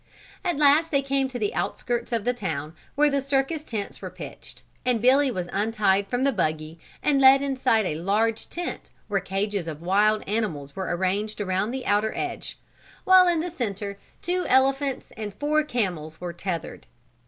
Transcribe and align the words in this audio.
At 0.43 0.57
last 0.57 0.89
they 0.89 1.03
came 1.03 1.27
to 1.27 1.37
the 1.37 1.53
outskirts 1.53 2.11
of 2.11 2.23
the 2.23 2.33
town, 2.33 2.73
where 2.95 3.11
the 3.11 3.21
circus 3.21 3.63
tents 3.63 4.01
were 4.01 4.09
pitched, 4.09 4.63
and 4.83 4.99
Billy 4.99 5.29
was 5.29 5.47
untied 5.53 6.07
from 6.07 6.23
the 6.23 6.31
buggy 6.31 6.79
and 7.03 7.21
led 7.21 7.43
inside 7.43 7.85
a 7.85 7.93
large 8.01 8.49
tent 8.49 8.89
where 9.09 9.19
cages 9.19 9.67
of 9.67 9.83
wild 9.83 10.23
animals 10.27 10.75
were 10.75 10.85
arranged 10.95 11.39
around 11.39 11.69
the 11.69 11.85
outer 11.85 12.13
edge, 12.15 12.57
while 13.03 13.27
in 13.27 13.41
the 13.41 13.51
center 13.51 13.99
two 14.23 14.43
elephants 14.47 15.11
and 15.17 15.35
four 15.35 15.63
camels 15.63 16.19
were 16.19 16.33
tethered. 16.33 16.87